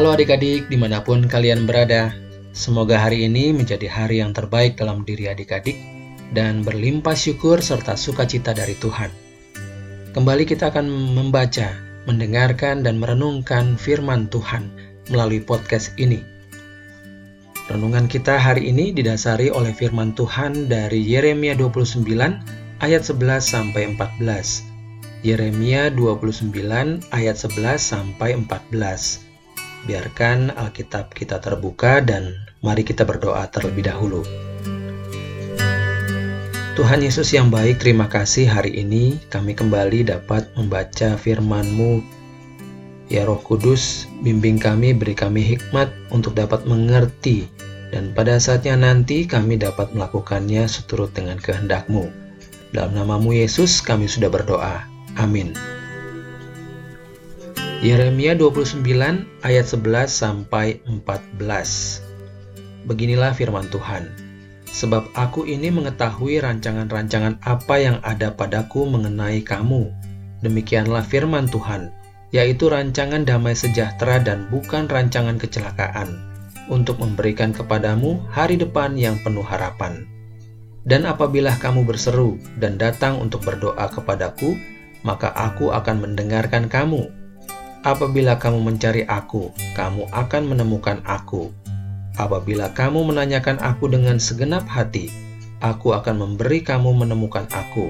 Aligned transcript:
Halo 0.00 0.16
adik-adik 0.16 0.72
di 0.72 0.80
mana 0.80 1.04
pun 1.04 1.28
kalian 1.28 1.68
berada, 1.68 2.08
semoga 2.56 2.96
hari 2.96 3.28
ini 3.28 3.52
menjadi 3.52 3.84
hari 3.84 4.24
yang 4.24 4.32
terbaik 4.32 4.80
dalam 4.80 5.04
diri 5.04 5.28
adik-adik 5.28 5.76
dan 6.32 6.64
berlimpah 6.64 7.12
syukur 7.12 7.60
serta 7.60 8.00
sukacita 8.00 8.56
dari 8.56 8.72
Tuhan. 8.80 9.12
Kembali 10.16 10.48
kita 10.48 10.72
akan 10.72 10.88
membaca, 10.88 11.76
mendengarkan, 12.08 12.80
dan 12.80 12.96
merenungkan 12.96 13.76
firman 13.76 14.24
Tuhan 14.32 14.72
melalui 15.12 15.44
podcast 15.44 15.92
ini. 16.00 16.24
Renungan 17.68 18.08
kita 18.08 18.40
hari 18.40 18.72
ini 18.72 18.96
didasari 18.96 19.52
oleh 19.52 19.76
firman 19.76 20.16
Tuhan 20.16 20.64
dari 20.72 21.04
Yeremia 21.04 21.52
29 21.60 22.08
ayat 22.80 23.02
11 23.04 23.20
sampai 23.44 23.92
14. 24.00 24.64
Yeremia 25.28 25.92
29 25.92 26.56
ayat 27.12 27.36
11 27.36 27.76
sampai 27.76 28.32
14. 28.40 29.29
Biarkan 29.88 30.52
Alkitab 30.52 31.16
kita 31.16 31.40
terbuka 31.40 32.04
dan 32.04 32.36
mari 32.60 32.84
kita 32.84 33.08
berdoa 33.08 33.48
terlebih 33.48 33.88
dahulu. 33.88 34.20
Tuhan 36.76 37.04
Yesus 37.04 37.36
yang 37.36 37.52
baik, 37.52 37.82
terima 37.82 38.08
kasih 38.08 38.48
hari 38.48 38.72
ini 38.72 39.20
kami 39.28 39.52
kembali 39.52 40.06
dapat 40.06 40.48
membaca 40.56 41.16
firman-Mu. 41.16 42.00
Ya 43.10 43.26
Roh 43.26 43.42
Kudus, 43.42 44.06
bimbing 44.22 44.56
kami, 44.56 44.94
beri 44.94 45.12
kami 45.18 45.42
hikmat 45.42 45.90
untuk 46.14 46.38
dapat 46.38 46.62
mengerti 46.64 47.50
dan 47.90 48.14
pada 48.14 48.38
saatnya 48.38 48.78
nanti 48.78 49.26
kami 49.26 49.58
dapat 49.58 49.90
melakukannya 49.90 50.64
seturut 50.70 51.10
dengan 51.10 51.36
kehendak-Mu. 51.42 52.06
Dalam 52.70 52.94
namamu 52.94 53.34
Yesus 53.34 53.82
kami 53.82 54.06
sudah 54.06 54.30
berdoa. 54.30 54.86
Amin. 55.18 55.79
Yeremia 57.80 58.36
29 58.36 58.84
ayat 59.40 59.64
11 59.64 60.12
sampai 60.12 60.84
14. 60.84 61.40
Beginilah 62.84 63.32
firman 63.32 63.72
Tuhan. 63.72 64.04
Sebab 64.68 65.08
aku 65.16 65.48
ini 65.48 65.72
mengetahui 65.72 66.44
rancangan-rancangan 66.44 67.40
apa 67.40 67.80
yang 67.80 67.96
ada 68.04 68.36
padaku 68.36 68.84
mengenai 68.84 69.40
kamu. 69.40 69.88
Demikianlah 70.44 71.00
firman 71.08 71.48
Tuhan, 71.48 71.88
yaitu 72.36 72.68
rancangan 72.68 73.24
damai 73.24 73.56
sejahtera 73.56 74.20
dan 74.20 74.52
bukan 74.52 74.84
rancangan 74.84 75.40
kecelakaan, 75.40 76.20
untuk 76.68 77.00
memberikan 77.00 77.56
kepadamu 77.56 78.20
hari 78.28 78.60
depan 78.60 78.92
yang 78.92 79.16
penuh 79.24 79.40
harapan. 79.40 80.04
Dan 80.84 81.08
apabila 81.08 81.56
kamu 81.56 81.88
berseru 81.88 82.36
dan 82.60 82.76
datang 82.76 83.16
untuk 83.24 83.40
berdoa 83.40 83.88
kepadaku, 83.88 84.52
maka 85.00 85.32
aku 85.32 85.72
akan 85.72 86.04
mendengarkan 86.04 86.68
kamu 86.68 87.19
Apabila 87.80 88.36
kamu 88.36 88.60
mencari 88.60 89.08
aku, 89.08 89.48
kamu 89.72 90.04
akan 90.12 90.42
menemukan 90.52 91.00
aku. 91.08 91.48
Apabila 92.20 92.68
kamu 92.76 93.08
menanyakan 93.08 93.56
aku 93.56 93.88
dengan 93.88 94.20
segenap 94.20 94.68
hati, 94.68 95.08
aku 95.64 95.96
akan 95.96 96.20
memberi 96.20 96.60
kamu 96.60 96.92
menemukan 96.92 97.48
aku. 97.48 97.88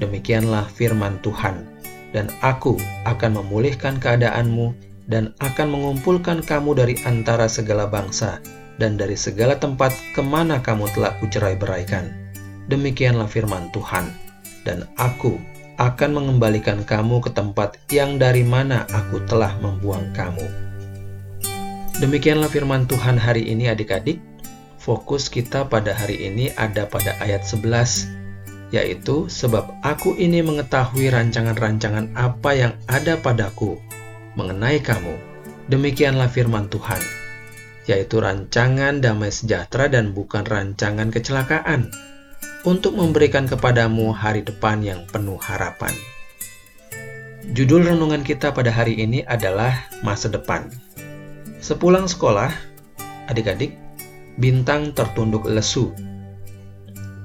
Demikianlah 0.00 0.64
firman 0.72 1.20
Tuhan. 1.20 1.68
Dan 2.16 2.32
aku 2.40 2.80
akan 3.04 3.44
memulihkan 3.44 4.00
keadaanmu 4.00 4.72
dan 5.04 5.36
akan 5.44 5.68
mengumpulkan 5.68 6.40
kamu 6.40 6.80
dari 6.80 6.96
antara 7.04 7.44
segala 7.44 7.84
bangsa 7.86 8.40
dan 8.80 8.96
dari 8.96 9.20
segala 9.20 9.60
tempat 9.60 9.92
ke 10.16 10.24
mana 10.24 10.64
kamu 10.64 10.88
telah 10.96 11.12
kucerai 11.20 11.60
beraikan. 11.60 12.08
Demikianlah 12.72 13.28
firman 13.28 13.68
Tuhan. 13.76 14.08
Dan 14.64 14.88
aku 14.96 15.36
akan 15.80 16.10
mengembalikan 16.12 16.84
kamu 16.84 17.24
ke 17.24 17.32
tempat 17.32 17.80
yang 17.88 18.20
dari 18.20 18.44
mana 18.44 18.84
aku 18.92 19.24
telah 19.24 19.56
membuang 19.64 20.12
kamu. 20.12 20.44
Demikianlah 22.04 22.52
firman 22.52 22.84
Tuhan 22.84 23.16
hari 23.16 23.48
ini 23.48 23.72
adik-adik. 23.72 24.20
Fokus 24.76 25.32
kita 25.32 25.68
pada 25.68 25.96
hari 25.96 26.20
ini 26.28 26.52
ada 26.56 26.84
pada 26.88 27.16
ayat 27.20 27.44
11, 27.44 28.08
yaitu 28.72 29.28
sebab 29.28 29.68
aku 29.80 30.16
ini 30.16 30.40
mengetahui 30.40 31.12
rancangan-rancangan 31.12 32.12
apa 32.16 32.50
yang 32.56 32.72
ada 32.88 33.16
padaku 33.20 33.80
mengenai 34.36 34.80
kamu. 34.80 35.16
Demikianlah 35.68 36.32
firman 36.32 36.72
Tuhan, 36.72 37.00
yaitu 37.84 38.20
rancangan 38.20 39.04
damai 39.04 39.28
sejahtera 39.28 39.92
dan 39.92 40.16
bukan 40.16 40.48
rancangan 40.48 41.12
kecelakaan 41.12 41.92
untuk 42.68 42.92
memberikan 42.92 43.48
kepadamu 43.48 44.12
hari 44.12 44.44
depan 44.44 44.84
yang 44.84 45.08
penuh 45.08 45.40
harapan. 45.40 45.92
Judul 47.56 47.88
renungan 47.88 48.20
kita 48.20 48.52
pada 48.52 48.68
hari 48.68 49.00
ini 49.00 49.24
adalah 49.24 49.72
masa 50.04 50.28
depan. 50.28 50.68
Sepulang 51.64 52.04
sekolah, 52.04 52.52
adik-adik, 53.28 53.76
Bintang 54.40 54.96
tertunduk 54.96 55.44
lesu. 55.44 55.92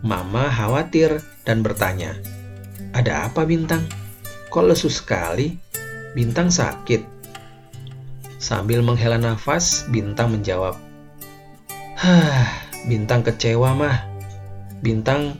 Mama 0.00 0.48
khawatir 0.48 1.20
dan 1.44 1.60
bertanya, 1.60 2.16
"Ada 2.96 3.28
apa, 3.28 3.44
Bintang? 3.44 3.84
Kok 4.48 4.72
lesu 4.72 4.88
sekali? 4.88 5.52
Bintang 6.16 6.48
sakit?" 6.48 7.04
Sambil 8.40 8.80
menghela 8.80 9.20
nafas, 9.20 9.84
Bintang 9.92 10.32
menjawab, 10.32 10.78
"Hah, 12.00 12.48
Bintang 12.88 13.20
kecewa, 13.26 13.76
Mah. 13.76 14.11
Bintang 14.82 15.38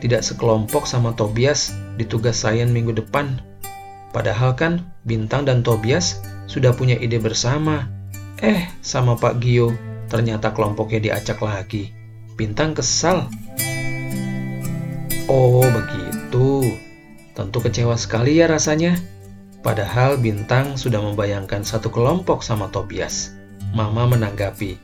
tidak 0.00 0.24
sekelompok 0.24 0.88
sama 0.88 1.12
Tobias 1.12 1.76
di 2.00 2.08
tugas 2.08 2.40
sains 2.40 2.72
minggu 2.72 2.96
depan. 2.96 3.44
Padahal 4.10 4.56
kan 4.56 4.88
Bintang 5.04 5.44
dan 5.44 5.60
Tobias 5.60 6.24
sudah 6.48 6.72
punya 6.72 6.96
ide 6.96 7.20
bersama. 7.20 7.86
Eh, 8.40 8.64
sama 8.80 9.20
Pak 9.20 9.38
Gio, 9.44 9.76
ternyata 10.08 10.56
kelompoknya 10.56 11.12
diacak 11.12 11.44
lagi. 11.44 11.92
Bintang 12.40 12.72
kesal. 12.72 13.28
Oh, 15.28 15.62
begitu. 15.62 16.74
Tentu 17.36 17.60
kecewa 17.60 17.94
sekali 18.00 18.40
ya 18.40 18.48
rasanya. 18.48 18.96
Padahal 19.60 20.16
Bintang 20.16 20.80
sudah 20.80 21.04
membayangkan 21.04 21.60
satu 21.60 21.92
kelompok 21.92 22.40
sama 22.40 22.72
Tobias. 22.72 23.36
Mama 23.76 24.08
menanggapi, 24.08 24.80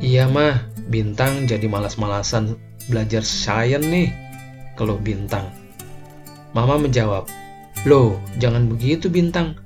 Iya 0.00 0.28
mah, 0.28 0.68
Bintang 0.86 1.48
jadi 1.48 1.66
malas-malasan 1.66 2.56
belajar 2.86 3.22
sains 3.22 3.82
nih, 3.86 4.10
keluh 4.78 4.98
Bintang. 4.98 5.50
Mama 6.54 6.80
menjawab, 6.80 7.28
Loh, 7.84 8.18
jangan 8.40 8.66
begitu 8.66 9.06
Bintang. 9.06 9.58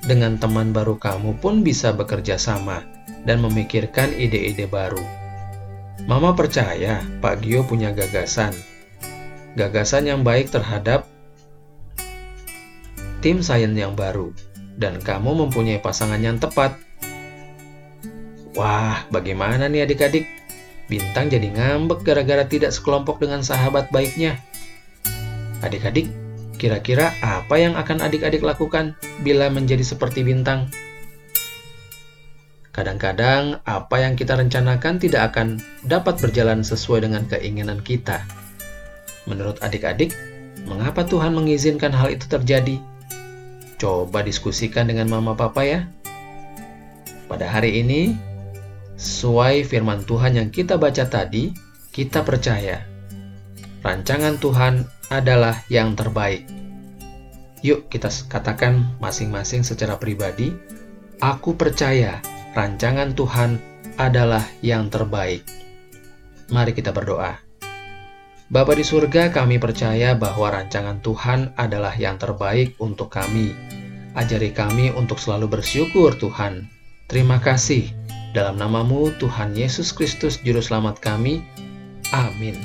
Dengan 0.00 0.38
teman 0.40 0.72
baru 0.72 0.96
kamu 0.96 1.42
pun 1.42 1.60
bisa 1.60 1.92
bekerja 1.92 2.40
sama 2.40 2.86
dan 3.28 3.42
memikirkan 3.44 4.14
ide-ide 4.16 4.64
baru. 4.64 5.02
Mama 6.08 6.32
percaya 6.32 7.04
Pak 7.20 7.44
Gio 7.44 7.66
punya 7.66 7.92
gagasan. 7.92 8.56
Gagasan 9.58 10.08
yang 10.08 10.20
baik 10.24 10.48
terhadap 10.48 11.04
tim 13.20 13.44
sains 13.44 13.76
yang 13.76 13.92
baru. 13.92 14.32
Dan 14.80 14.96
kamu 14.96 15.44
mempunyai 15.44 15.76
pasangan 15.76 16.16
yang 16.16 16.40
tepat. 16.40 16.72
Wah, 18.56 19.04
bagaimana 19.12 19.68
nih 19.68 19.84
adik-adik? 19.84 20.39
Bintang 20.90 21.30
jadi 21.30 21.54
ngambek 21.54 22.02
gara-gara 22.02 22.42
tidak 22.42 22.74
sekelompok 22.74 23.22
dengan 23.22 23.46
sahabat 23.46 23.94
baiknya. 23.94 24.42
Adik-adik, 25.62 26.10
kira-kira 26.58 27.14
apa 27.22 27.54
yang 27.62 27.78
akan 27.78 28.02
adik-adik 28.02 28.42
lakukan 28.42 28.98
bila 29.22 29.46
menjadi 29.54 29.86
seperti 29.86 30.26
Bintang? 30.26 30.66
Kadang-kadang 32.74 33.62
apa 33.62 33.96
yang 34.02 34.18
kita 34.18 34.34
rencanakan 34.34 34.98
tidak 34.98 35.30
akan 35.30 35.62
dapat 35.86 36.18
berjalan 36.18 36.66
sesuai 36.66 37.06
dengan 37.06 37.22
keinginan 37.30 37.78
kita. 37.86 38.26
Menurut 39.30 39.62
adik-adik, 39.62 40.10
mengapa 40.66 41.06
Tuhan 41.06 41.38
mengizinkan 41.38 41.94
hal 41.94 42.10
itu 42.10 42.26
terjadi? 42.26 42.82
Coba 43.78 44.26
diskusikan 44.26 44.90
dengan 44.90 45.06
mama 45.06 45.38
papa 45.38 45.62
ya. 45.62 45.86
Pada 47.30 47.46
hari 47.46 47.78
ini, 47.78 48.18
Sesuai 49.00 49.64
firman 49.64 50.04
Tuhan 50.04 50.36
yang 50.36 50.52
kita 50.52 50.76
baca 50.76 51.08
tadi, 51.08 51.56
kita 51.88 52.20
percaya 52.20 52.84
rancangan 53.80 54.36
Tuhan 54.36 54.84
adalah 55.08 55.64
yang 55.72 55.96
terbaik. 55.96 56.44
Yuk 57.64 57.88
kita 57.88 58.12
katakan 58.28 59.00
masing-masing 59.00 59.64
secara 59.64 59.96
pribadi, 59.96 60.52
aku 61.16 61.56
percaya 61.56 62.20
rancangan 62.52 63.16
Tuhan 63.16 63.56
adalah 63.96 64.44
yang 64.60 64.92
terbaik. 64.92 65.48
Mari 66.52 66.76
kita 66.76 66.92
berdoa. 66.92 67.40
Bapa 68.52 68.76
di 68.76 68.84
surga, 68.84 69.32
kami 69.32 69.56
percaya 69.56 70.12
bahwa 70.12 70.52
rancangan 70.52 71.00
Tuhan 71.00 71.56
adalah 71.56 71.96
yang 71.96 72.20
terbaik 72.20 72.76
untuk 72.76 73.08
kami. 73.08 73.56
Ajari 74.12 74.52
kami 74.52 74.92
untuk 74.92 75.16
selalu 75.16 75.56
bersyukur, 75.56 76.20
Tuhan. 76.20 76.68
Terima 77.08 77.40
kasih 77.40 77.99
dalam 78.30 78.58
namamu 78.58 79.10
Tuhan 79.18 79.58
Yesus 79.58 79.90
Kristus 79.90 80.38
Juru 80.42 80.62
Selamat 80.62 81.02
kami. 81.02 81.42
Amin. 82.14 82.58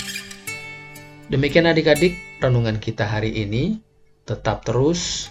Demikian 1.29 1.65
adik-adik 1.65 2.13
renungan 2.41 2.77
kita 2.77 3.05
hari 3.05 3.33
ini. 3.33 3.81
Tetap 4.25 4.65
terus 4.65 5.29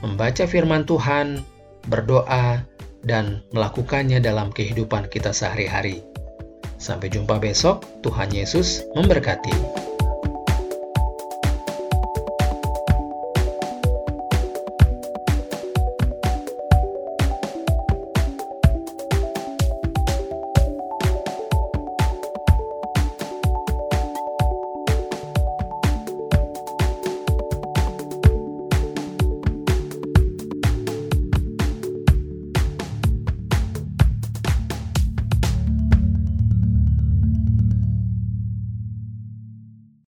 membaca 0.00 0.44
firman 0.48 0.88
Tuhan, 0.88 1.44
berdoa, 1.88 2.64
dan 3.04 3.44
melakukannya 3.52 4.20
dalam 4.20 4.52
kehidupan 4.52 5.08
kita 5.12 5.32
sehari-hari. 5.32 6.00
Sampai 6.76 7.08
jumpa 7.08 7.40
besok, 7.40 7.84
Tuhan 8.04 8.32
Yesus 8.32 8.84
memberkati. 8.96 9.95